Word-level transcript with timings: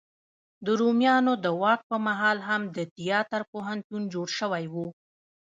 د 0.65 0.67
روميانو 0.81 1.33
د 1.43 1.45
واک 1.61 1.81
په 1.89 1.97
مهال 2.07 2.37
هم 2.47 2.61
د 2.77 2.79
تیاتر 2.95 3.41
پوهنتون 3.51 4.01
جوړ 4.13 4.27
شوی 4.39 4.65
و. 4.73 4.75